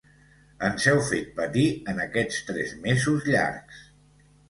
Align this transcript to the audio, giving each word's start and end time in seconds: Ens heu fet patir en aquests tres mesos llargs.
Ens 0.67 0.87
heu 0.91 1.01
fet 1.09 1.29
patir 1.41 1.67
en 1.95 2.03
aquests 2.07 2.43
tres 2.51 2.77
mesos 2.89 3.33
llargs. 3.33 3.89